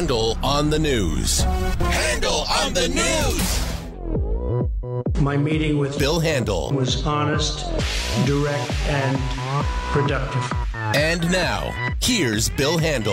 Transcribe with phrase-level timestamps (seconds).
[0.00, 1.42] Handel on the news.
[1.42, 3.60] Handel on the news.
[5.20, 6.70] My meeting with Bill Handel.
[6.72, 7.66] was honest,
[8.24, 9.18] direct, and
[9.92, 10.50] productive.
[10.96, 13.12] And now, here's Bill Handel.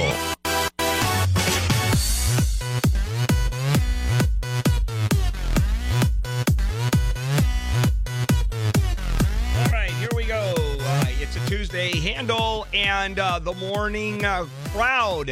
[9.60, 10.54] All right, here we go.
[10.58, 15.30] Uh, it's a Tuesday Handel and uh, the morning uh, crowd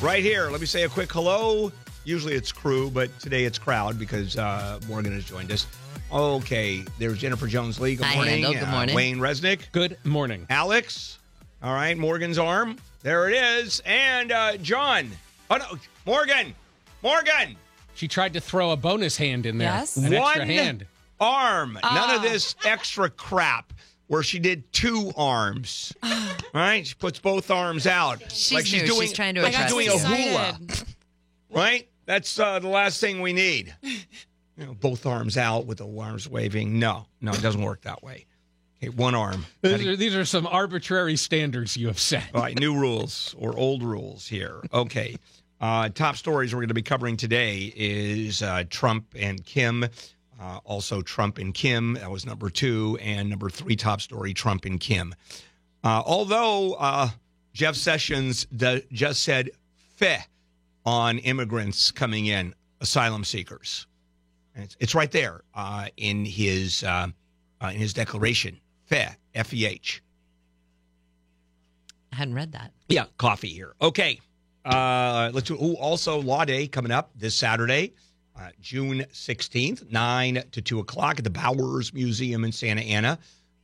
[0.00, 0.50] right here.
[0.50, 1.72] Let me say a quick hello.
[2.04, 5.66] Usually it's crew, but today it's crowd because uh, Morgan has joined us.
[6.12, 7.94] Okay, there's Jennifer Jones Lee.
[7.96, 8.42] Good Hi, morning.
[8.42, 8.52] Handel.
[8.54, 8.94] Good Uh, morning.
[8.96, 9.70] Wayne Resnick.
[9.72, 10.46] Good morning.
[10.50, 11.18] Alex.
[11.62, 12.76] All right, Morgan's arm.
[13.02, 13.80] There it is.
[13.84, 15.10] And uh, John.
[15.50, 15.64] Oh, no.
[16.06, 16.54] Morgan.
[17.02, 17.56] Morgan.
[17.94, 19.68] She tried to throw a bonus hand in there.
[19.68, 19.96] Yes?
[19.96, 20.86] An One extra hand.
[21.20, 21.74] arm.
[21.74, 22.16] None Ah.
[22.16, 23.72] of this extra crap
[24.10, 25.94] where she did two arms.
[26.54, 26.84] right?
[26.84, 28.20] She puts both arms out.
[28.32, 28.88] She's like she's new.
[28.88, 30.58] doing, She's trying to like she's doing a hula.
[31.52, 31.88] Right?
[32.06, 33.74] That's uh, the last thing we need.
[33.82, 36.78] You know, both arms out with the arms waving.
[36.78, 38.26] No, no, it doesn't work that way.
[38.80, 39.46] Okay, one arm.
[39.62, 42.28] These are, these are some arbitrary standards you have set.
[42.32, 44.60] All right, new rules or old rules here.
[44.72, 45.16] Okay.
[45.60, 49.84] Uh, top stories we're going to be covering today is uh, Trump and Kim.
[50.40, 51.94] Uh, also, Trump and Kim.
[51.94, 52.98] That was number two.
[53.00, 55.14] And number three top story Trump and Kim.
[55.84, 57.10] Uh, although uh,
[57.52, 59.50] Jeff Sessions the, just said
[59.96, 60.22] feh
[60.86, 63.86] on immigrants coming in, asylum seekers.
[64.54, 67.08] It's, it's right there uh, in his uh,
[67.60, 68.58] uh, in his declaration.
[68.86, 70.02] Feh, F E H.
[72.12, 72.72] I hadn't read that.
[72.88, 73.74] Yeah, coffee here.
[73.80, 74.18] Okay.
[74.64, 75.54] Uh, let's do.
[75.54, 77.94] Ooh, also Law Day coming up this Saturday,
[78.38, 83.18] uh, June sixteenth, nine to two o'clock at the Bowers Museum in Santa Ana.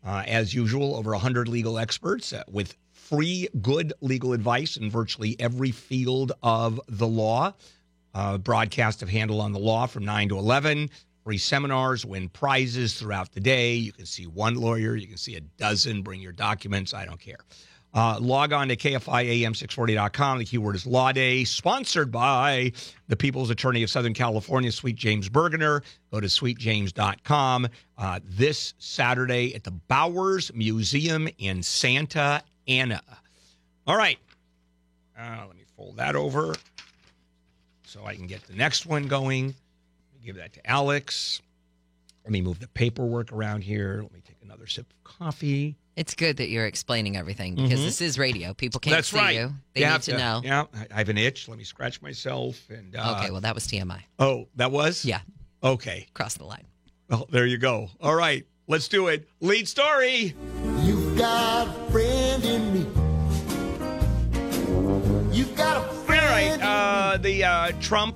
[0.04, 5.36] Uh, as usual, over hundred legal experts uh, with free, good legal advice in virtually
[5.38, 7.52] every field of the law.
[8.14, 10.88] Uh, broadcast of Handel on the Law from 9 to 11.
[11.22, 13.74] Free seminars, win prizes throughout the day.
[13.74, 16.02] You can see one lawyer, you can see a dozen.
[16.02, 16.94] Bring your documents.
[16.94, 17.40] I don't care.
[17.94, 20.38] Uh, log on to KFIAM640.com.
[20.38, 22.72] The keyword is Law Day, sponsored by
[23.08, 25.82] the People's Attorney of Southern California, Sweet James Bergener.
[26.12, 33.02] Go to sweetjames.com uh, this Saturday at the Bowers Museum in Santa Ana.
[33.86, 34.18] All right.
[35.18, 36.54] Uh, let me fold that over
[37.84, 39.54] so I can get the next one going.
[40.22, 41.40] Give that to Alex.
[42.26, 44.00] Let me move the paperwork around here.
[44.02, 45.76] Let me take another sip of coffee.
[45.94, 48.52] It's good that you're explaining everything because this is radio.
[48.52, 48.98] People can't Mm-hmm.
[48.98, 49.36] That's see right.
[49.36, 49.52] you.
[49.74, 50.40] They You need have to, know.
[50.42, 51.46] Yeah, I- I have an itch.
[51.48, 52.58] Let me scratch myself.
[52.68, 54.00] And uh, okay, well, that was TMI.
[54.18, 55.20] oh, that was Yeah,
[55.62, 56.08] Okay.
[56.14, 56.64] cross the line.
[57.08, 57.90] Well, there you go.
[58.00, 59.28] All right, let's do it.
[59.40, 60.34] Lead story.
[60.82, 62.86] You've got a friend in me.
[65.32, 66.60] You've got a All friend.
[66.60, 68.15] right, uh, the uh, Trump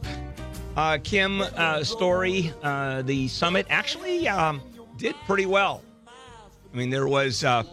[0.80, 4.62] uh, Kim uh, story, uh, the summit actually um,
[4.96, 5.82] did pretty well.
[6.08, 7.64] I mean, there was uh,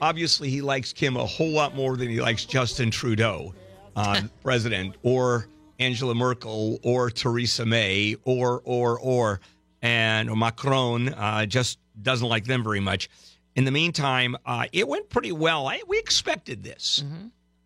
[0.00, 3.52] obviously he likes Kim a whole lot more than he likes Justin Trudeau,
[3.96, 5.48] uh, president, or
[5.80, 9.40] Angela Merkel, or Theresa May, or or or,
[9.82, 13.10] and Macron uh, just doesn't like them very much.
[13.56, 15.66] In the meantime, uh, it went pretty well.
[15.66, 17.02] I, we expected this.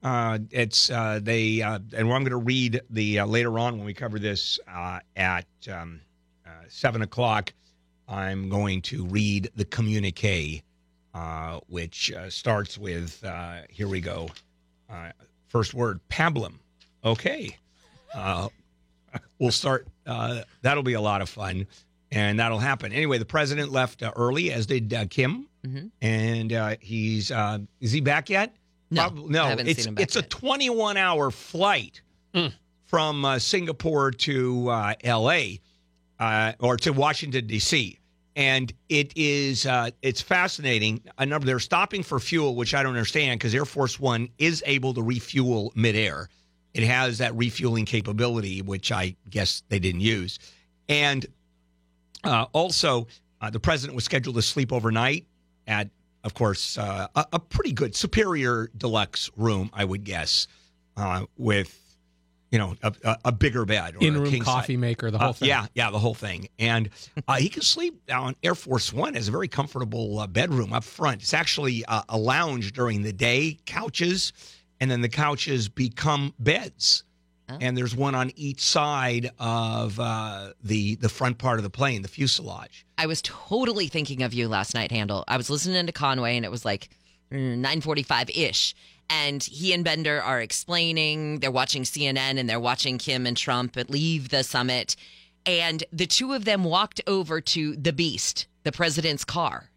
[0.03, 3.85] Uh, it's uh, they uh, and I'm going to read the uh, later on when
[3.85, 6.01] we cover this uh, at um,
[6.47, 7.53] uh, seven o'clock.
[8.07, 10.63] I'm going to read the communique,
[11.15, 14.29] uh, which uh, starts with uh, here we go.
[14.89, 15.11] Uh,
[15.49, 16.55] first word, pablum.
[17.05, 17.57] Okay,
[18.15, 18.49] uh,
[19.39, 19.89] we'll start.
[20.07, 21.67] Uh, that'll be a lot of fun,
[22.13, 22.93] and that'll happen.
[22.93, 25.49] Anyway, the president left uh, early, as did uh, Kim,
[26.01, 28.55] and uh, he's uh, is he back yet?
[28.91, 29.45] No, Prob- no.
[29.45, 32.01] I haven't it's seen him back it's a 21 hour flight
[32.87, 35.61] from uh, Singapore to uh, L.A.
[36.19, 37.99] Uh, or to Washington D.C.
[38.37, 41.03] And it is uh, it's fascinating.
[41.19, 44.63] A number they're stopping for fuel, which I don't understand because Air Force One is
[44.67, 46.29] able to refuel midair.
[46.75, 50.39] It has that refueling capability, which I guess they didn't use.
[50.89, 51.27] And
[52.25, 53.09] uh, also,
[53.41, 55.27] uh, the president was scheduled to sleep overnight
[55.67, 55.89] at,
[56.29, 60.47] of course, uh, a, a pretty good superior deluxe room, I would guess,
[60.97, 61.75] uh, with
[62.51, 64.79] you know a, a, a bigger bed, In-room coffee size.
[64.81, 65.49] maker, the whole Uh, thing.
[65.49, 66.49] Yeah, yeah, the whole thing.
[66.59, 66.91] And
[67.27, 69.15] uh, he can sleep on Air Force One.
[69.15, 71.23] Has a very comfortable uh, bedroom up front.
[71.23, 74.33] It's actually uh, a lounge during the day, couches,
[74.81, 77.05] and then the couches become beds.
[77.61, 82.03] And there's one on each side of uh, the the front part of the plane,
[82.03, 82.87] the fuselage.
[82.99, 85.25] I was totally thinking of you last night, Handel.
[85.29, 86.91] I was listening to Conway, and it was like
[87.31, 88.75] nine forty-five ish,
[89.11, 91.41] and he and Bender are explaining.
[91.41, 94.97] They're watching CNN and they're watching Kim and Trump leave the summit.
[95.47, 99.71] And the two of them walked over to the Beast, the president's car.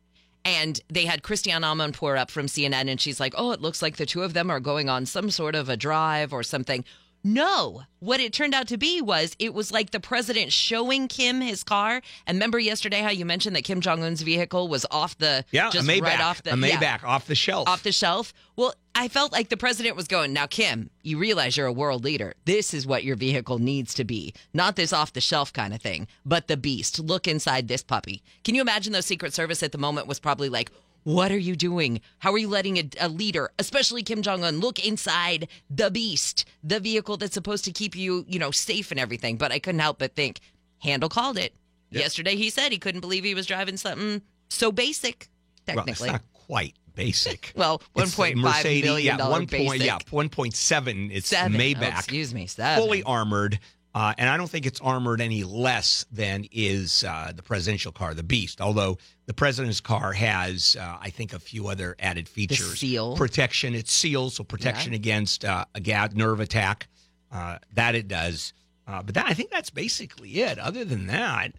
[0.44, 3.98] And they had Christiane Amanpour up from CNN, and she's like, "Oh, it looks like
[3.98, 6.84] the two of them are going on some sort of a drive or something."
[7.24, 11.40] No, what it turned out to be was it was like the president showing Kim
[11.40, 12.02] his car.
[12.26, 15.70] And remember yesterday how you mentioned that Kim Jong Un's vehicle was off the Yeah,
[15.70, 16.02] just a Maybach.
[16.02, 17.68] right off the a yeah, Maybach off the shelf.
[17.70, 18.34] off the shelf.
[18.56, 22.04] Well, I felt like the president was going, Now, Kim, you realize you're a world
[22.04, 22.34] leader.
[22.46, 24.34] This is what your vehicle needs to be.
[24.54, 27.00] Not this off the shelf kind of thing, but the beast.
[27.00, 28.24] Look inside this puppy.
[28.44, 30.72] Can you imagine the Secret Service at the moment was probably like,
[31.04, 32.02] what are you doing?
[32.20, 36.46] How are you letting a, a leader, especially Kim Jong Un, look inside the beast,
[36.64, 39.38] the vehicle that's supposed to keep you, you know, safe and everything?
[39.38, 40.40] But I couldn't help but think,
[40.80, 41.54] Handel called it.
[41.90, 45.28] Yesterday he said he couldn't believe he was driving something so basic,
[45.68, 46.10] well, it's technically.
[46.12, 47.52] not quite basic.
[47.58, 49.68] Well, a $1.5 Mercedes- million yeah, one basic.
[49.68, 51.10] point, yeah, one point seven.
[51.12, 51.56] It's Seven.
[51.56, 51.94] Oh, Maybach.
[51.94, 52.82] Oh, excuse me, seven.
[52.84, 53.60] fully armored.
[53.94, 58.14] Uh, and I don't think it's armored any less than is uh, the presidential car,
[58.14, 58.62] the Beast.
[58.62, 62.80] Although the president's car has, uh, I think, a few other added features.
[62.80, 63.18] seal.
[63.18, 63.76] protection.
[63.76, 66.88] It's sealed, so protection against uh, a gas nerve attack.
[67.32, 68.54] Uh, that it does.
[68.88, 70.60] Uh, but that, I think that's basically it.
[70.60, 71.54] Other than that,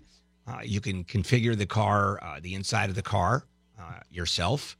[0.47, 3.45] uh, you can configure the car, uh, the inside of the car
[3.79, 4.77] uh, yourself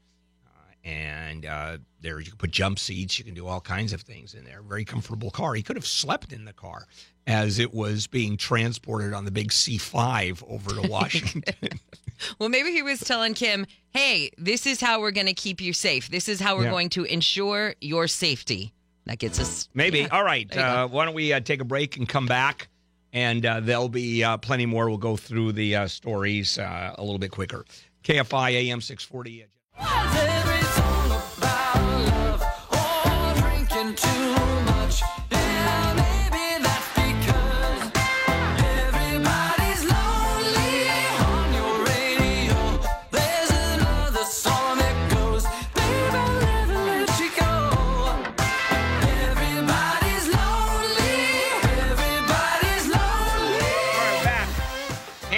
[0.83, 3.17] and uh, there you can put jump seats.
[3.17, 4.61] You can do all kinds of things in there.
[4.61, 5.53] Very comfortable car.
[5.53, 6.87] He could have slept in the car
[7.25, 11.43] as it was being transported on the big C5 over to Washington.
[12.39, 15.73] Well, maybe he was telling Kim, hey, this is how we're going to keep you
[15.73, 16.09] safe.
[16.09, 16.71] This is how we're Yeah.
[16.71, 18.73] going to ensure your safety.
[19.05, 19.67] That gets us.
[19.73, 19.99] Maybe.
[19.99, 20.07] Yeah.
[20.11, 20.55] All right.
[20.55, 22.67] Uh, why don't we uh, take a break and come back?
[23.11, 24.89] And uh, there'll be uh, plenty more.
[24.89, 27.63] We'll go through the uh, stories uh, a little bit quicker.
[28.03, 29.45] KFI AM 640.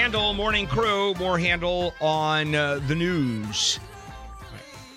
[0.06, 3.80] Handel Morning Crew, more Handel on uh, the news.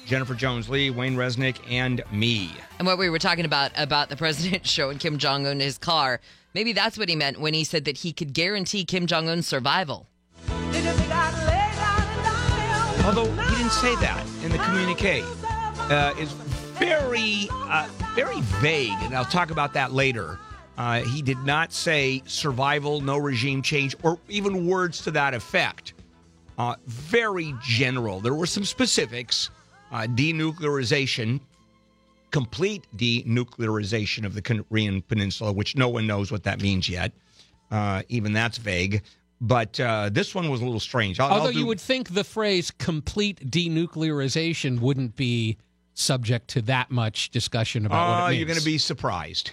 [0.08, 2.50] Jennifer Jones Lee, Wayne Resnick, and me.
[2.78, 6.22] And what we were talking about, about the president showing Kim Jong un his car,
[6.54, 9.46] maybe that's what he meant when he said that he could guarantee Kim Jong un's
[9.46, 10.08] survival.
[13.04, 15.22] Although he didn't say that in the communique.
[15.90, 20.38] Uh, it's very, uh, very vague, and I'll talk about that later.
[20.78, 25.92] Uh, he did not say survival, no regime change, or even words to that effect.
[26.56, 28.20] Uh, very general.
[28.20, 29.50] There were some specifics.
[29.90, 31.40] Uh, denuclearization,
[32.30, 37.12] complete denuclearization of the Korean Peninsula, which no one knows what that means yet.
[37.70, 39.02] Uh, even that's vague.
[39.40, 41.20] But uh, this one was a little strange.
[41.20, 45.56] I'll, I'll Although do- you would think the phrase complete denuclearization wouldn't be
[45.94, 48.38] subject to that much discussion about what Oh, it means.
[48.40, 49.52] you're going to be surprised.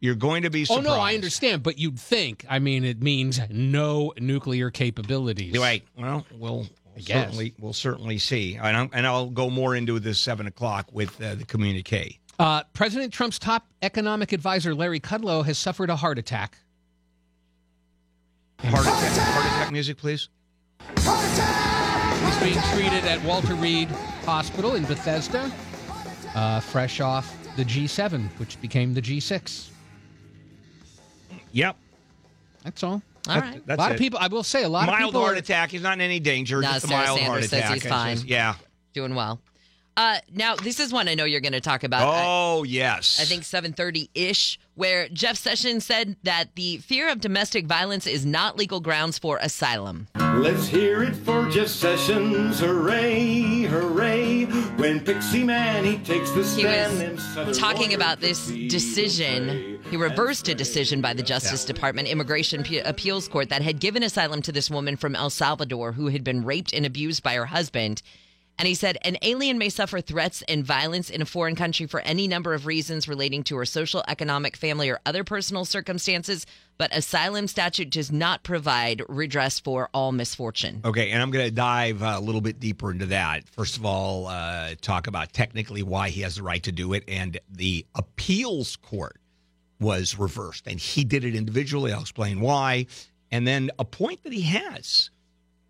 [0.00, 2.44] You're going to be Oh no, I understand, but you'd think.
[2.50, 5.56] I mean, it means no nuclear capabilities.
[5.58, 5.82] Right.
[5.96, 6.66] Well, we'll
[7.00, 7.24] guess.
[7.24, 11.20] certainly we'll certainly see, and, I'm, and I'll go more into this seven o'clock with
[11.22, 12.20] uh, the communique.
[12.38, 16.58] Uh, President Trump's top economic advisor Larry Kudlow has suffered a heart attack.
[18.60, 20.28] Heart attack, heart attack music, please.
[20.96, 23.88] He's being treated at Walter Reed
[24.24, 25.50] Hospital in Bethesda,
[26.34, 29.70] uh, fresh off the G7, which became the G6.
[31.52, 31.76] Yep.
[32.64, 33.02] That's all.
[33.28, 33.56] All right.
[33.56, 33.94] a That's lot it.
[33.94, 34.18] of people.
[34.20, 35.20] I will say a lot mild of people.
[35.22, 35.70] heart are- attack.
[35.70, 36.60] He's not in any danger.
[36.60, 38.16] No, just a Sarah mild heart Sanders says he's fine.
[38.16, 38.54] just- yeah.
[38.92, 39.40] Doing well.
[39.96, 42.02] Uh, now, this is one I know you're going to talk about.
[42.08, 43.18] I- Oh yes.
[43.20, 48.26] I think 7:30 ish, where Jeff Sessions said that the fear of domestic violence is
[48.26, 50.08] not legal grounds for asylum.
[50.16, 52.58] Let's hear it for Jeff Sessions.
[52.58, 54.46] Hooray, hooray.
[54.84, 59.80] When Pixie Man, he takes the He stand and such was talking about this decision.
[59.90, 64.02] He reversed a decision by the Justice Department Immigration Pe- Appeals Court that had given
[64.02, 67.46] asylum to this woman from El Salvador who had been raped and abused by her
[67.46, 68.02] husband.
[68.58, 72.00] And he said an alien may suffer threats and violence in a foreign country for
[72.00, 76.46] any number of reasons relating to her social, economic, family, or other personal circumstances,
[76.78, 80.80] but asylum statute does not provide redress for all misfortune.
[80.84, 83.48] Okay, and I'm going to dive uh, a little bit deeper into that.
[83.48, 87.04] First of all, uh, talk about technically why he has the right to do it,
[87.08, 89.16] and the appeals court
[89.80, 91.92] was reversed, and he did it individually.
[91.92, 92.86] I'll explain why,
[93.32, 95.10] and then a point that he has.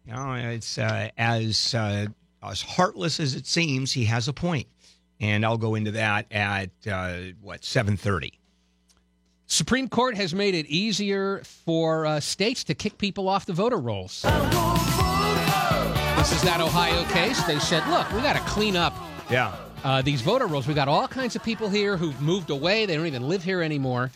[0.06, 2.06] You know, it's uh, as uh,
[2.50, 3.92] as heartless as it seems.
[3.92, 4.66] He has a point,
[5.20, 8.38] and I'll go into that at uh, what seven thirty.
[9.46, 13.76] Supreme Court has made it easier for uh, states to kick people off the voter
[13.76, 14.22] rolls.
[14.22, 14.32] This
[16.32, 17.42] is that Ohio case.
[17.44, 18.94] They said, look, we got to clean up
[19.30, 19.54] Yeah.
[19.84, 20.66] uh, these voter rolls.
[20.66, 22.86] We got all kinds of people here who've moved away.
[22.86, 24.10] They don't even live here anymore.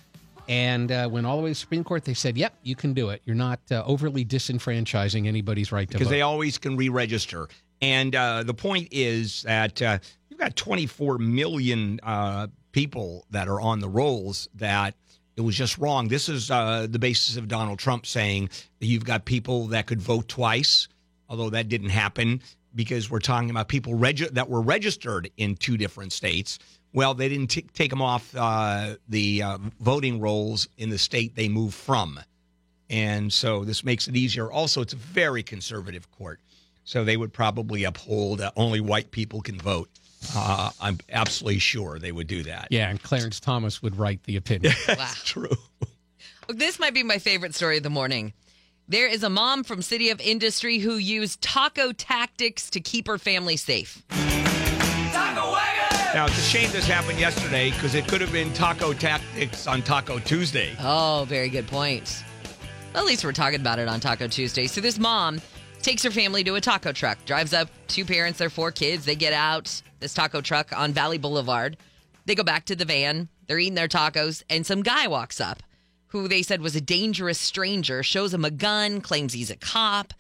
[0.48, 2.04] And uh, went all the way to the Supreme Court.
[2.04, 3.20] They said, yep, you can do it.
[3.26, 6.08] You're not uh, overly disenfranchising anybody's right to because vote.
[6.08, 7.48] Because they always can re-register.
[7.80, 13.60] And uh, the point is that uh, you've got 24 million uh, people that are
[13.60, 14.94] on the rolls that
[15.36, 16.08] it was just wrong.
[16.08, 20.02] This is uh, the basis of Donald Trump saying that you've got people that could
[20.02, 20.88] vote twice,
[21.28, 22.42] although that didn't happen
[22.74, 26.58] because we're talking about people regi- that were registered in two different states.
[26.92, 31.36] Well, they didn't t- take them off uh, the uh, voting rolls in the state
[31.36, 32.18] they moved from.
[32.90, 34.50] And so this makes it easier.
[34.50, 36.40] Also, it's a very conservative court.
[36.88, 39.90] So they would probably uphold uh, only white people can vote.
[40.34, 42.68] Uh, I'm absolutely sure they would do that.
[42.70, 44.72] yeah, and Clarence Thomas would write the opinion.
[44.88, 45.12] Wow.
[45.22, 45.50] True.
[46.48, 48.32] This might be my favorite story of the morning.
[48.88, 53.18] There is a mom from City of Industry who used taco tactics to keep her
[53.18, 54.02] family safe.
[54.10, 59.82] Now, it's a shame this happened yesterday because it could have been taco tactics on
[59.82, 60.74] Taco Tuesday.
[60.80, 62.24] Oh, very good point.
[62.94, 64.66] At least we're talking about it on Taco Tuesday.
[64.66, 65.42] So this mom
[65.82, 69.04] takes her family to a taco truck, drives up two parents, their four kids.
[69.04, 71.76] They get out this taco truck on Valley Boulevard.
[72.26, 73.28] They go back to the van.
[73.46, 75.62] They're eating their tacos, and some guy walks up
[76.08, 80.14] who they said was a dangerous stranger, shows him a gun, claims he's a cop.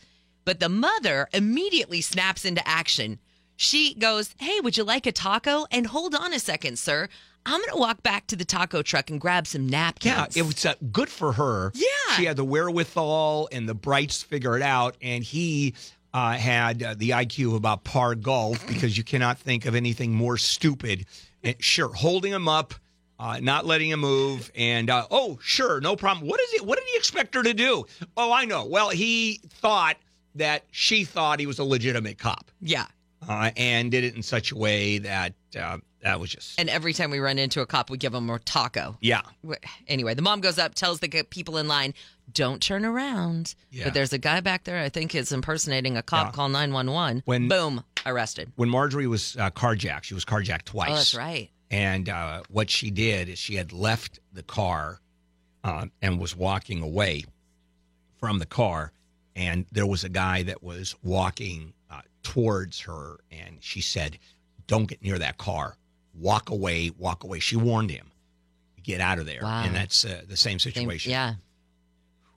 [0.44, 3.18] But the mother immediately snaps into action.
[3.56, 5.66] She goes, Hey, would you like a taco?
[5.70, 7.08] And hold on a second, sir.
[7.46, 10.36] I'm going to walk back to the taco truck and grab some napkins.
[10.36, 11.72] Yeah, it was uh, good for her.
[11.74, 12.16] Yeah.
[12.16, 14.96] She had the wherewithal and the brights figured it out.
[15.00, 15.74] And he
[16.12, 20.12] uh, had uh, the IQ of about par golf because you cannot think of anything
[20.12, 21.06] more stupid.
[21.42, 22.74] And sure, holding him up,
[23.18, 24.50] uh, not letting him move.
[24.54, 26.28] And, uh, oh, sure, no problem.
[26.28, 26.66] What is it?
[26.66, 27.84] What did he expect her to do?
[28.16, 28.66] Oh, I know.
[28.66, 29.96] Well, he thought
[30.34, 32.86] that she thought he was a legitimate cop Yeah.
[33.28, 36.92] Uh, and did it in such a way that uh, that was just, And every
[36.92, 38.96] time we run into a cop, we give them a taco.
[39.00, 39.22] yeah.
[39.86, 41.92] Anyway, the mom goes up, tells the people in line,
[42.32, 43.84] "Don't turn around." Yeah.
[43.84, 44.78] But there's a guy back there.
[44.78, 46.28] I think is impersonating a cop.
[46.28, 46.32] Yeah.
[46.32, 47.22] Call nine one one.
[47.24, 48.52] When- boom, arrested.
[48.56, 50.90] When Marjorie was uh, carjacked, she was carjacked twice.
[50.90, 51.50] Oh, that's right.
[51.70, 55.00] And uh, what she did is she had left the car
[55.64, 57.24] uh, and was walking away
[58.18, 58.92] from the car.
[59.36, 61.74] And there was a guy that was walking
[62.28, 63.18] towards her.
[63.30, 64.18] And she said,
[64.66, 65.76] Don't get near that car.
[66.14, 67.38] Walk away, walk away.
[67.40, 68.10] She warned him,
[68.82, 69.40] Get out of there.
[69.42, 69.62] Wow.
[69.64, 71.10] And that's uh, the same Same- situation.
[71.10, 71.34] yeah.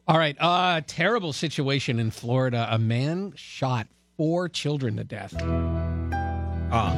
[0.07, 0.35] All right.
[0.39, 2.67] Uh, terrible situation in Florida.
[2.71, 5.33] A man shot four children to death.
[6.71, 6.95] Uh,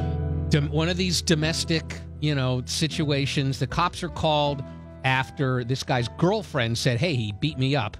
[0.48, 3.58] Dom- one of these domestic, you know, situations.
[3.58, 4.62] The cops are called
[5.04, 7.96] after this guy's girlfriend said, "Hey, he beat me up."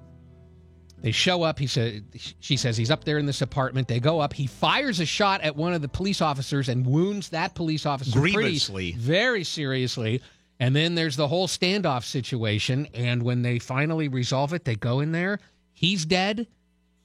[1.04, 1.58] They show up.
[1.58, 2.04] He said,
[2.40, 4.32] "She says he's up there in this apartment." They go up.
[4.32, 8.18] He fires a shot at one of the police officers and wounds that police officer
[8.18, 8.92] pretty- Grievously.
[8.92, 10.22] very seriously.
[10.58, 12.88] And then there's the whole standoff situation.
[12.94, 15.40] And when they finally resolve it, they go in there.
[15.74, 16.46] He's dead.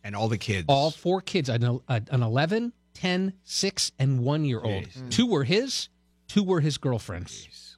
[0.02, 0.64] and all the kids.
[0.70, 4.88] All four kids, an, el- an 11, 10, 6, and 1 year old.
[5.10, 5.90] Two were his,
[6.30, 7.76] two were his girlfriend's.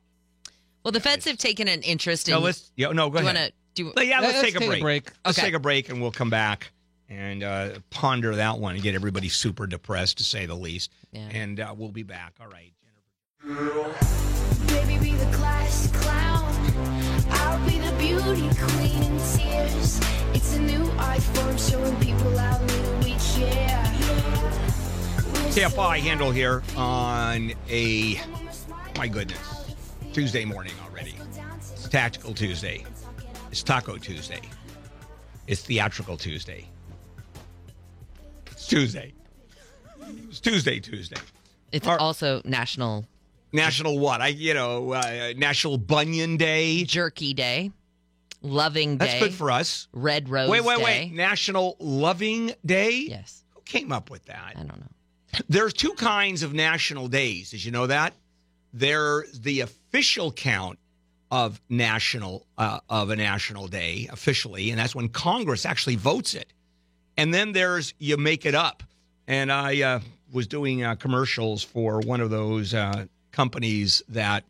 [0.84, 2.34] Well, the feds have taken an interest in.
[2.36, 3.26] no, let's, yeah, no, go ahead.
[3.26, 3.92] want to do?
[3.96, 4.82] But yeah, let's, Let's take, a, take a break.
[4.82, 5.12] break.
[5.26, 5.48] Let's Okay.
[5.48, 6.72] take a break and we'll come back
[7.10, 10.92] and uh, ponder that one and get everybody super depressed, to say the least.
[11.12, 11.28] Yeah.
[11.32, 12.34] And uh, we'll be back.
[12.40, 12.72] All right.
[14.68, 16.54] Baby, be the class clown.
[17.32, 20.00] I'll be the beauty queen in tears.
[20.34, 23.84] It's a new iPhone showing people how little we care.
[25.52, 28.22] KFI Handel here on a,
[28.98, 29.74] my goodness,
[30.14, 31.16] Tuesday morning already.
[31.74, 32.86] It's Tactical Tuesday.
[33.52, 34.40] It's Taco Tuesday.
[35.48, 36.66] It's Theatrical Tuesday.
[38.50, 39.14] It's Tuesday.
[40.30, 41.18] It's Tuesday, Tuesday.
[41.72, 43.06] It's Are- also National
[43.54, 44.22] National what?
[44.22, 46.86] I, you know, uh, National Bunyan Day.
[46.86, 47.72] Jerky Day,
[48.42, 49.06] Loving Day.
[49.08, 49.90] That's good for us.
[49.92, 50.84] Red Rose Wait, wait, Day.
[50.84, 51.12] wait.
[51.14, 53.06] National Loving Day?
[53.10, 54.54] Yes, Who came up with that?
[54.56, 55.40] I don't know.
[55.50, 57.52] There's two kinds of national days.
[57.52, 58.14] Did you know that?
[58.74, 60.80] There's the official count
[61.32, 66.52] of national uh, of a national day officially, and that's when Congress actually votes it.
[67.18, 68.84] And then there's you make it up.
[69.28, 70.00] And I uh,
[70.34, 74.44] was doing uh, commercials for one of those uh, companies that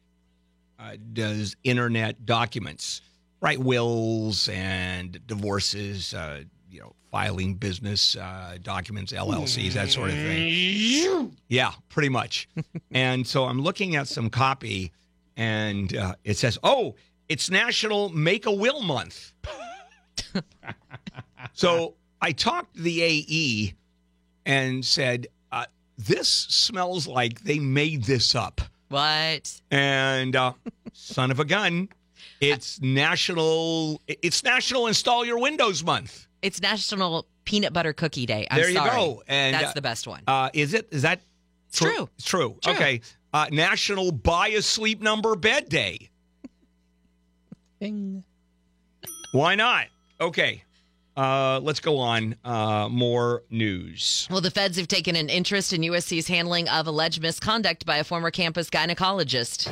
[0.80, 3.02] uh, does internet documents,
[3.42, 3.60] right?
[3.60, 11.32] Wills and divorces, uh, you know, filing business uh, documents, LLCs, that sort of thing.
[11.50, 12.48] Yeah, pretty much.
[12.92, 14.92] and so I'm looking at some copy,
[15.38, 16.96] and uh, it says, "Oh,
[17.30, 19.34] it's National Make a Will Month."
[21.54, 23.74] so I talked to the AE
[24.46, 25.66] and said, uh,
[25.98, 29.62] "This smells like they made this up." What?
[29.72, 30.54] And uh,
[30.94, 31.90] son of a gun,
[32.42, 34.02] it's National.
[34.08, 36.28] It's National Install Your Windows Month.
[36.42, 38.48] It's National Peanut Butter Cookie Day.
[38.50, 38.90] I'm there you sorry.
[38.90, 39.24] go.
[39.28, 40.24] And That's uh, the best one.
[40.28, 40.88] Uh, is it?
[40.92, 41.22] Is that
[41.70, 42.10] It's true.
[42.18, 42.58] It's true.
[42.62, 42.74] True.
[42.74, 43.02] Okay.
[43.34, 46.10] Uh, National Buy a Sleep Number Bed Day.
[47.80, 48.24] Bing.
[49.32, 49.86] Why not?
[50.20, 50.64] Okay.
[51.16, 52.36] Uh, let's go on.
[52.44, 54.28] Uh, more news.
[54.30, 58.04] Well, the feds have taken an interest in USC's handling of alleged misconduct by a
[58.04, 59.68] former campus gynecologist.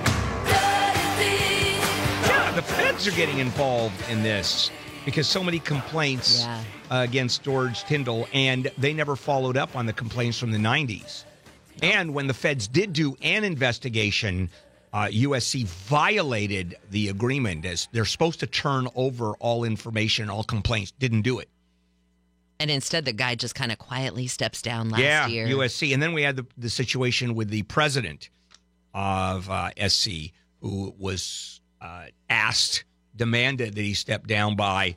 [2.26, 4.72] Yeah, the feds are getting involved in this
[5.06, 6.64] because so many complaints Yeah.
[6.92, 11.24] uh, against George Tyndall, and they never followed up on the complaints from the 90s.
[11.82, 14.50] And when the feds did do an investigation,
[14.94, 20.92] uh, USC violated the agreement as they're supposed to turn over all information, all complaints.
[20.92, 21.50] Didn't do it.
[22.60, 25.48] And instead, the guy just kind of quietly steps down last yeah, year.
[25.48, 25.94] USC.
[25.94, 28.30] And then we had the, the situation with the president
[28.94, 32.84] of uh, SC, who was uh, asked,
[33.16, 34.96] demanded that he step down by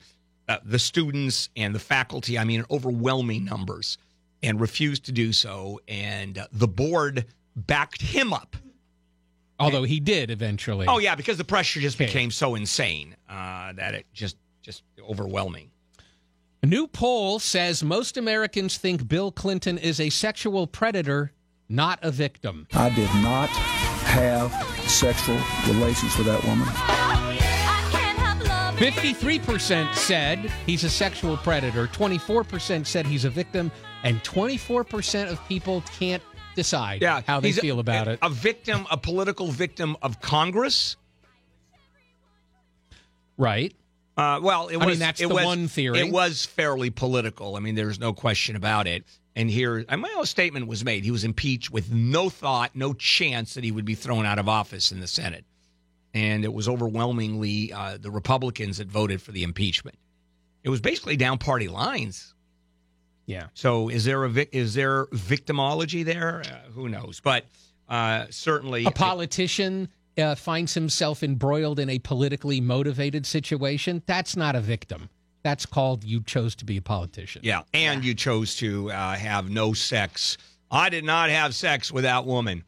[0.49, 2.37] uh, the students and the faculty.
[2.37, 3.97] I mean, overwhelming numbers,
[4.43, 5.81] and refused to do so.
[5.89, 8.57] And uh, the board backed him up.
[9.61, 10.87] Although he did eventually.
[10.89, 12.07] Oh yeah, because the pressure just Okay.
[12.07, 15.71] became so insane uh, that it just just overwhelming.
[16.65, 21.33] A new poll says most Americans think Bill Clinton is a sexual predator,
[21.69, 22.67] not a victim.
[22.73, 24.53] I did not have
[24.91, 26.69] sexual relations with that woman.
[28.83, 33.71] 53% said he's a sexual predator, 24% said he's a victim,
[34.03, 36.21] and 24% of people can't
[36.57, 38.19] decide Yeah, how they feel about a, it.
[38.23, 40.97] A victim, a political victim of Congress.
[43.37, 43.73] right.
[44.17, 44.85] Uh, well, it was.
[44.85, 46.01] I mean, that's it the was, one theory.
[46.01, 47.55] It was fairly political.
[47.55, 49.05] I mean, there's no question about it.
[49.37, 51.05] And here, and my own statement was made.
[51.05, 54.49] He was impeached with no thought, no chance that he would be thrown out of
[54.49, 55.45] office in the Senate.
[56.15, 59.99] And it was overwhelmingly uh, the Republicans that voted for the impeachment.
[60.63, 62.35] It was basically down party lines.
[63.27, 63.47] Yeah.
[63.55, 66.43] So, is there a vic- is there victimology there?
[66.45, 67.21] Uh, who knows?
[67.21, 67.47] But
[67.89, 74.03] uh, certainly, A politician uh, finds himself embroiled in a politically motivated situation.
[74.07, 75.09] That's not a victim.
[75.43, 77.43] That's called you chose to be a politician.
[77.45, 80.37] Yeah, and you chose to uh, have no sex.
[80.71, 82.65] I did not have sex with that woman.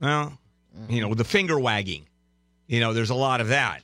[0.00, 0.38] Well,
[0.88, 2.06] you know, the finger wagging.
[2.66, 3.82] You know, there's a lot of that.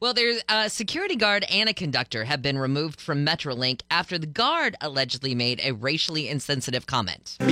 [0.00, 4.28] Well, there's a security guard and a conductor have been removed from Metrolink after the
[4.28, 7.36] guard allegedly made a racially insensitive comment.
[7.40, 7.48] Now,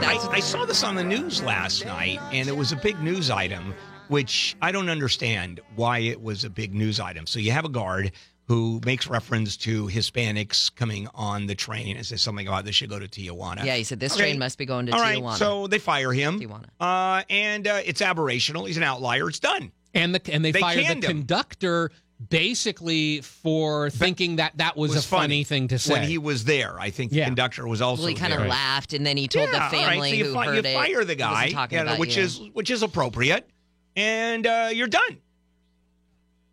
[0.00, 3.00] that's I, I saw this on the news last night, and it was a big
[3.00, 3.74] news item,
[4.08, 7.28] which I don't understand why it was a big news item.
[7.28, 8.10] So you have a guard
[8.48, 12.88] who makes reference to Hispanics coming on the train and says something about this should
[12.90, 13.64] go to Tijuana.
[13.64, 13.74] yeah.
[13.74, 14.22] He said this Okay.
[14.22, 15.36] train must be going to All right, Tijuana.
[15.36, 16.66] so they fire him, Tijuana.
[16.78, 18.66] Uh, and uh, it's aberrational.
[18.66, 19.28] He's an outlier.
[19.28, 19.72] It's done.
[19.94, 21.00] And the and they, They fired the him.
[21.00, 21.90] conductor
[22.30, 25.92] basically for thinking that that was, was a funny, funny thing to say.
[25.94, 26.78] when he was there.
[26.80, 27.24] I think Yeah.
[27.24, 29.64] the conductor was also well, he kind of laughed, and then he told Yeah, the
[29.64, 30.74] all right, family so you, who fi- heard you it.
[30.74, 32.22] fire the guy, you know, which you.
[32.22, 33.48] is which is appropriate,
[33.96, 35.18] and uh, you're done.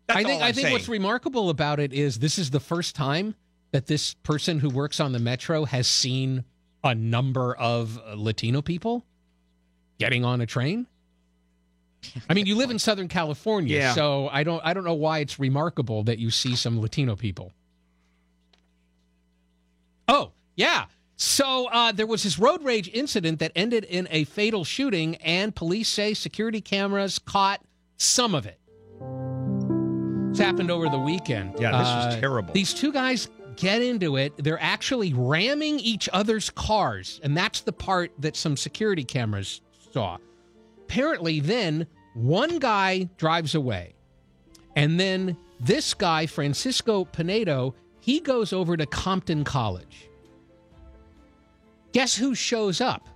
[0.06, 3.34] That's I think I think what's remarkable about it is this is the first time
[3.72, 6.44] that this person who works on the metro has seen
[6.82, 9.04] a number of Latino people
[9.98, 10.86] getting on a train.
[12.28, 13.94] I mean, you live in Southern California, Yeah.
[13.94, 17.52] so I don't I don't know why it's remarkable that you see some Latino people.
[20.06, 20.84] Oh, yeah.
[21.16, 25.54] So uh, there was this road rage incident that ended in a fatal shooting, and
[25.54, 27.62] police say security cameras caught
[27.96, 28.58] some of it.
[30.44, 31.54] Happened over the weekend.
[31.58, 32.52] Yeah, this was Uh, terrible.
[32.52, 34.34] These two guys get into it.
[34.36, 40.18] They're actually ramming each other's cars, and that's the part that some security cameras saw.
[40.82, 43.94] Apparently, then one guy drives away,
[44.76, 50.10] and then this guy, Francisco Pinedo, he goes over to Compton College.
[51.92, 53.08] Guess who shows up?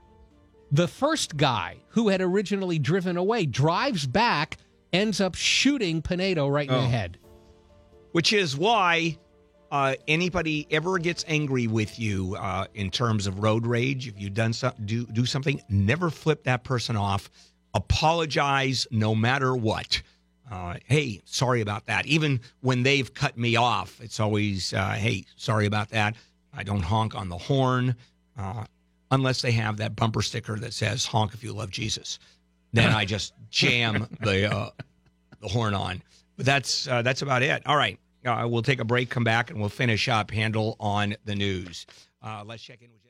[0.72, 4.56] The first guy who had originally driven away drives back,
[4.92, 6.80] ends up shooting Pinedo right in Oh.
[6.82, 7.18] the head.
[8.12, 9.16] which is why
[9.70, 14.08] uh, anybody ever gets angry with you uh, in terms of road rage.
[14.08, 17.28] If you done some, do do something, never flip that person off.
[17.74, 20.00] Apologize no matter what.
[20.50, 22.06] uh, hey, sorry about that.
[22.06, 26.14] Even when they've cut me off, it's always, uh, hey, sorry about that.
[26.54, 27.94] I don't honk on the horn
[28.38, 28.64] uh,
[29.10, 32.18] unless they have that bumper sticker that says "honk if you love Jesus."
[32.72, 34.70] Then I just jam the uh,
[35.40, 36.02] the horn on.
[36.36, 37.62] But that's uh, that's about it.
[37.66, 40.30] All right, uh, we'll take a break, come back, and we'll finish up.
[40.30, 41.86] Handel on the news.
[42.22, 43.07] Uh, let's check in with.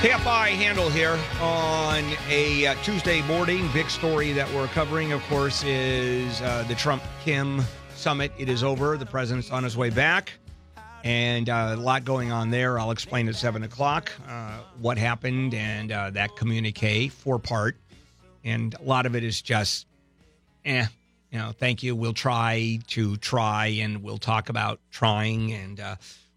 [0.00, 3.68] KFI Handel here on a uh, Tuesday morning.
[3.74, 7.62] Big story that we're covering, of course, is uh, the Trump Kim
[7.96, 8.32] summit.
[8.38, 8.96] It is over.
[8.96, 10.32] The president's on his way back,
[11.04, 12.78] and uh, a lot going on there.
[12.78, 17.76] I'll explain at 7 o'clock uh, what happened and uh, that communique, four part.
[18.42, 19.86] And a lot of it is just,
[20.64, 20.86] eh,
[21.30, 21.94] you know, thank you.
[21.94, 25.96] We'll try to try, and we'll talk about trying, and uh,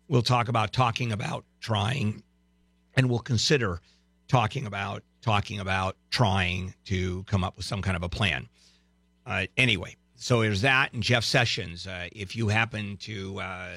[0.10, 2.24] we'll talk about talking about trying
[2.96, 3.80] and we'll consider
[4.28, 8.48] talking about talking about trying to come up with some kind of a plan.
[9.26, 11.88] Uh, anyway, so there's that, and Jeff Sessions.
[11.88, 13.68] Uh, if you happen to uh,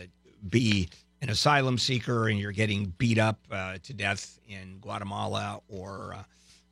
[0.48, 0.88] be
[1.22, 6.22] an asylum seeker and you're getting beat up uh, to death in Guatemala or uh,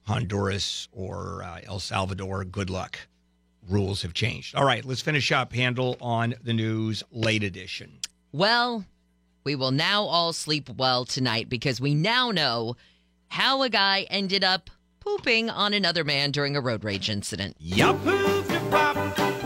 [0.02, 2.98] Honduras or uh, El Salvador, good luck.
[3.68, 4.54] Rules have changed.
[4.54, 5.52] All right, let's finish up.
[5.52, 7.98] Handel on the news, late edition.
[8.32, 8.84] Well,
[9.44, 12.76] we will now all sleep well tonight because we now know
[13.28, 17.56] how a guy ended up pooping on another man during a road rage incident.
[17.60, 18.02] Yup.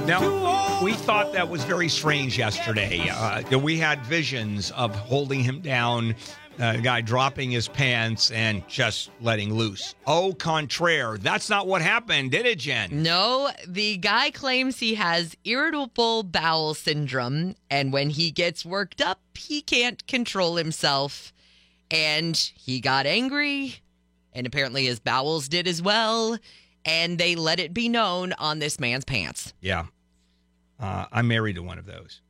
[0.06, 3.08] Now, we thought that was very strange yesterday.
[3.10, 6.14] Uh, we had visions of holding him down,
[6.58, 9.94] uh, guy dropping his pants and just letting loose.
[10.06, 13.02] Au contraire, that's not what happened, did it, Jen?
[13.02, 19.20] No, the guy claims he has irritable bowel syndrome, and when he gets worked up,
[19.34, 21.32] he can't control himself.
[21.90, 23.76] And he got angry,
[24.34, 26.38] and apparently his bowels did as well.
[26.84, 29.54] And they let it be known on this man's pants.
[29.60, 29.86] Yeah.
[30.80, 32.20] Uh, I'm married to one of those.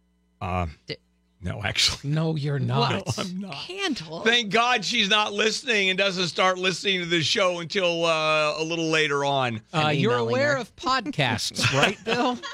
[0.41, 0.97] Uh, D-
[1.41, 2.11] no, actually.
[2.11, 3.19] No, you're not.
[3.19, 3.55] I'm not.
[3.55, 4.21] Handel.
[4.21, 8.65] Thank God she's not listening and doesn't start listening to the show until uh, a
[8.65, 9.63] little later on.
[9.73, 10.59] Uh, you're aware her.
[10.59, 12.39] of podcasts, right, Bill?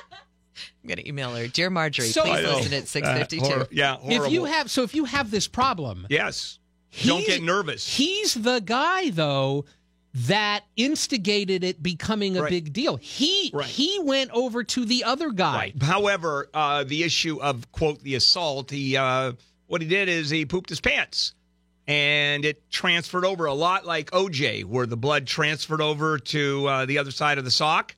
[0.85, 1.49] I'm going to email her.
[1.49, 3.45] Dear Marjorie, So- please listen at Uh, 652.
[3.47, 4.27] hor- yeah, horrible.
[4.27, 6.59] if you have, so if you have this problem, yes,
[7.05, 7.87] don't get nervous.
[7.97, 9.65] He's the guy, though,
[10.15, 12.51] that instigated it becoming a Right.
[12.51, 12.97] big deal.
[12.97, 13.67] He Right.
[13.67, 15.57] he went over to the other guy.
[15.57, 15.83] Right.
[15.83, 19.33] However, uh, the issue of quote the assault, he uh,
[19.67, 21.35] what he did is he pooped his pants,
[21.89, 26.87] and it transferred over a lot like OJ, where the blood transferred over to uh,
[26.87, 27.97] the other side of the sock.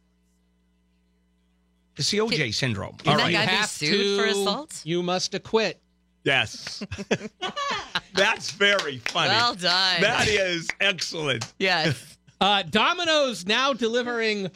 [1.98, 2.96] It's the OJ syndrome.
[2.98, 3.32] Can All that right.
[3.32, 4.80] guy You be have sued for to- assault?
[4.84, 5.80] You must acquit.
[6.24, 6.82] Yes.
[8.16, 9.28] That's very funny.
[9.28, 10.00] Well done.
[10.00, 11.52] That is excellent.
[11.58, 12.16] yes.
[12.40, 14.50] Uh, Domino's now delivering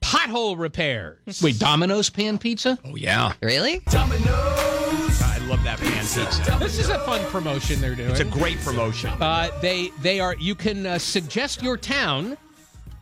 [0.00, 1.42] pothole repairs.
[1.42, 2.78] Wait, Domino's pan pizza?
[2.84, 3.80] Oh yeah, Really?
[3.90, 5.20] Domino's.
[5.22, 6.56] I love that pan pizza.
[6.58, 8.10] This is a fun promotion they're doing.
[8.10, 9.10] It's a great promotion.
[9.20, 10.34] Uh, they they are.
[10.38, 12.36] You can uh, suggest your town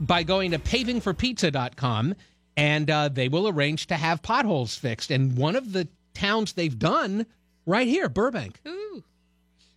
[0.00, 2.14] by going to pavingforpizza.com,
[2.57, 5.11] and uh, they will arrange to have potholes fixed.
[5.11, 7.27] And one of the towns they've done
[7.66, 8.61] right here, Burbank.
[8.66, 9.03] Ooh.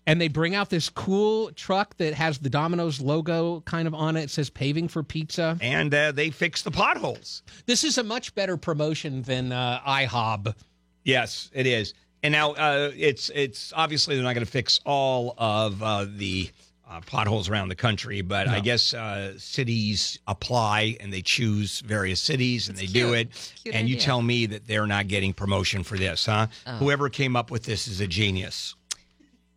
[0.08, 4.16] And they bring out this cool truck that has the Domino's logo kind of on
[4.16, 4.24] it.
[4.24, 7.44] It says "Paving for Pizza." And uh, they fix the potholes.
[7.66, 10.56] This is a much better promotion than uh, IHOB.
[11.04, 11.94] Yes, it is.
[12.24, 16.50] And now uh, it's it's obviously they're not going to fix all of uh, the
[16.90, 22.22] uh, potholes around the country, but I guess uh, cities apply and they choose various
[22.22, 23.28] cities and they do it.
[23.62, 26.48] Cute and you tell me that they're not getting promotion for this, huh?
[26.80, 28.74] Whoever came up with this is a genius.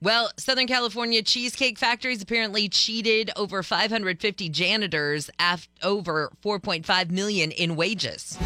[0.02, 7.76] Well, Southern California Cheesecake Factories apparently cheated over 550 janitors af- over 4.5 million in
[7.76, 8.38] wages.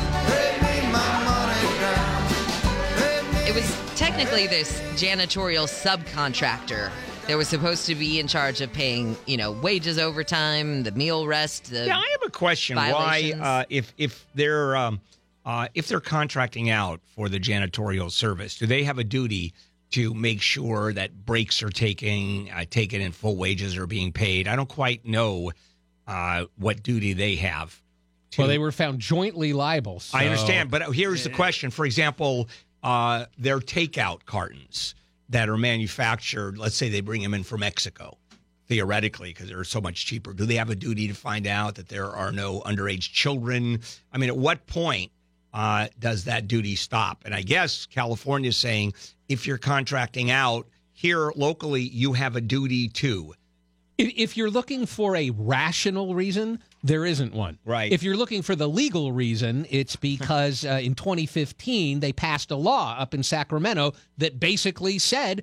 [3.46, 6.90] It was technically this janitorial subcontractor
[7.28, 11.24] that was supposed to be in charge of paying, you know, wages overtime, the meal
[11.28, 12.76] rest, the Yeah, I have a question.
[12.76, 15.00] Why, uh, if if they're um,
[15.46, 19.54] uh, if they're contracting out for the janitorial service, do they have a duty
[19.94, 24.48] to make sure that breaks are taken uh, taken and full wages are being paid?
[24.48, 25.52] I don't quite know
[26.09, 27.80] uh, what duty they have.
[28.33, 30.02] To, Well, they were found jointly liable.
[30.12, 31.70] I understand, but here's the question.
[31.70, 32.48] For example,
[32.83, 34.96] uh, their takeout cartons
[35.28, 38.18] that are manufactured, let's say they bring them in from Mexico,
[38.66, 40.33] theoretically, because they're so much cheaper.
[40.33, 43.80] Do they have a duty to find out that there are no underage children?
[44.12, 45.12] I mean, at what point
[45.52, 47.22] uh, does that duty stop?
[47.24, 48.94] And I guess California is saying
[49.28, 53.34] if you're contracting out here locally, you have a duty too.
[53.96, 57.58] If, if you're looking for a rational reason, there isn't one.
[57.64, 57.92] Right.
[57.92, 62.56] If you're looking for the legal reason, it's because uh, in 2015 they passed a
[62.56, 65.42] law up in Sacramento that basically said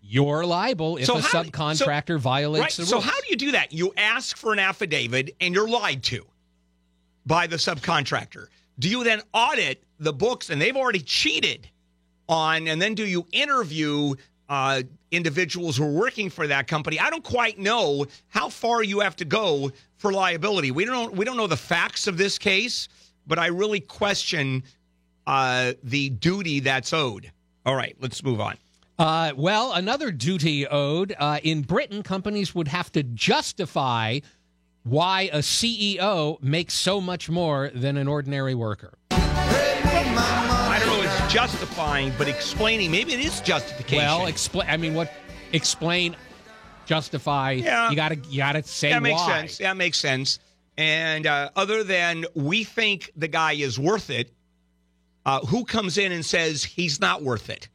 [0.00, 2.72] you're liable if So a how subcontractor so- violates Right.
[2.86, 3.04] the rules.
[3.04, 3.72] So how do you do that?
[3.72, 6.26] You ask for an affidavit and you're lied to
[7.26, 8.46] by the subcontractor.
[8.78, 11.68] Do you then audit the books and they've already cheated
[12.32, 14.14] on, and then do you interview
[14.48, 16.98] uh, individuals who are working for that company?
[16.98, 20.70] I don't quite know how far you have to go for liability.
[20.70, 22.88] We don't we don't know the facts of this case,
[23.26, 24.64] but I really question
[25.26, 27.30] uh, the duty that's owed.
[27.64, 28.56] All right, let's move on.
[28.98, 34.20] Uh, well, another duty owed uh, in Britain, companies would have to justify
[34.84, 38.94] why a CEO makes so much more than an ordinary worker.
[41.32, 42.90] Justifying, but explaining.
[42.90, 44.04] Maybe it is justification.
[44.04, 44.68] Well, explain.
[44.68, 45.12] I mean, what?
[45.52, 46.14] Explain,
[46.84, 47.52] justify.
[47.52, 47.90] Yeah.
[47.90, 49.40] You gotta, you gotta say that makes why.
[49.40, 49.58] sense.
[49.58, 50.38] That makes sense.
[50.76, 54.32] And uh, other than we think the guy is worth it,
[55.24, 57.68] uh, who comes in and says he's not worth it?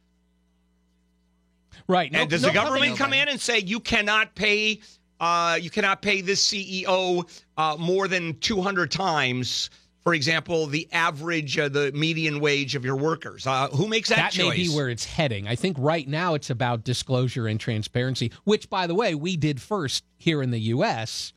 [1.86, 2.12] Right.
[2.12, 4.80] No- and does no the government come in and say you cannot pay,
[5.20, 9.70] uh, you cannot pay this CEO uh, more than two hundred times?
[10.04, 13.46] For example, the average, uh, the median wage of your workers.
[13.46, 14.50] Uh, who makes that, That choice?
[14.50, 15.46] may be where it's heading.
[15.46, 19.60] I think right now it's about disclosure and transparency, which, by the way, we did
[19.60, 21.32] first here in the U.S.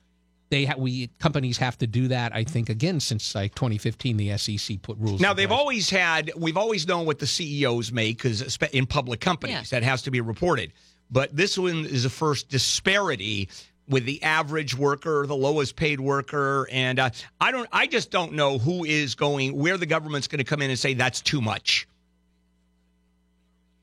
[0.50, 2.34] They ha- we companies have to do that.
[2.36, 5.20] I think again since like 2015, the SEC put rules.
[5.22, 5.60] Now they've place.
[5.60, 10.02] always had we've always known what the CEOs make because in public companies that has
[10.04, 10.72] to be reported.
[11.10, 13.50] But this one is the first disparity
[13.92, 17.70] with the average worker, the lowest paid worker, and uh, I don't.
[17.72, 20.80] I just don't know who is going where the government's going to come in and
[20.80, 21.88] say that's too much.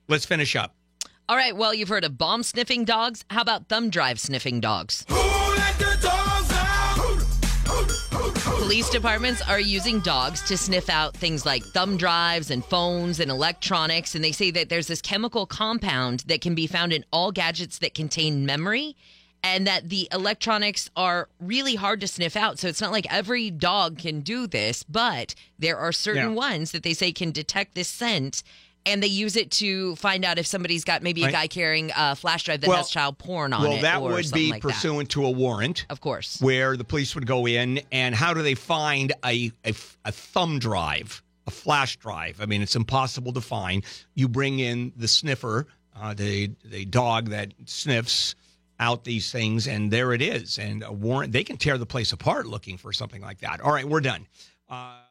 [0.09, 0.75] Let's finish up.
[1.29, 3.25] All right, well, you've heard of bomb sniffing dogs.
[3.29, 5.05] How about thumb drive sniffing dogs?
[8.69, 13.31] Police departments are using dogs to sniff out things like thumb drives and phones and
[13.31, 14.15] electronics.
[14.15, 17.79] And they say that there's this chemical compound that can be found in all gadgets
[17.79, 18.97] that contain memory.
[19.43, 22.59] And that the electronics are really hard to sniff out.
[22.59, 26.37] So it's not like every dog can do this, but there are certain Yeah.
[26.37, 28.43] ones that they say can detect this scent.
[28.87, 32.17] And they use it to find out if somebody's got maybe a guy carrying a
[32.17, 33.75] flash drive that Well- has child porn on well, it.
[33.75, 34.69] Well, that would be like that.
[34.69, 35.85] pursuant to a warrant.
[35.91, 36.41] Of course.
[36.41, 39.75] where the police would go in and how do they find a, a,
[40.05, 43.83] a thumb drive a flash drive i mean it's impossible to find
[44.15, 45.67] you bring in the sniffer
[45.99, 48.35] uh, the, the dog that sniffs
[48.81, 50.59] out these things and there it is.
[50.59, 53.61] And a warrant they can tear the place apart looking for something like that.
[53.61, 54.27] All right we're done.
[54.69, 54.99] Uh,